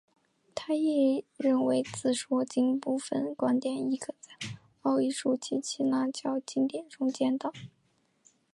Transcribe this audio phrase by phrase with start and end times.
[0.55, 4.33] 他亦认为自说经部份观点亦可在
[4.81, 7.53] 奥义书及耆那教经典中见到。